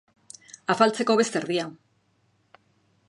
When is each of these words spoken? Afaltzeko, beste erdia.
Afaltzeko, 0.75 1.17
beste 1.21 1.39
erdia. 1.41 1.67